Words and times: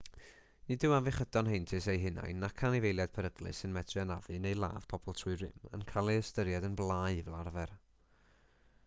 nid 0.69 0.83
yw 0.87 0.93
afiechydon 0.95 1.49
heintus 1.51 1.87
eu 1.93 1.99
hunain 2.05 2.39
nac 2.43 2.63
anifeiliaid 2.69 3.13
peryglus 3.17 3.59
sy'n 3.63 3.75
medru 3.75 4.01
anafu 4.05 4.39
neu 4.47 4.57
ladd 4.63 4.87
pobl 4.95 5.15
trwy 5.21 5.37
rym 5.43 5.69
yn 5.79 5.85
cael 5.93 6.11
eu 6.15 6.19
hystyried 6.25 6.67
yn 6.71 6.79
blâu 6.81 7.21
fel 7.29 7.37
arfer 7.43 7.77